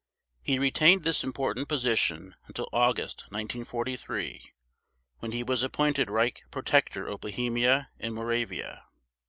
[0.41, 4.49] He retained this important position until August 1943,
[5.19, 8.85] when he was appointed Reich Protector of Bohemia and Moravia.